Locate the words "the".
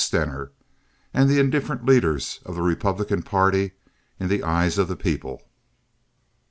1.29-1.37, 2.55-2.63, 4.29-4.41, 4.87-4.95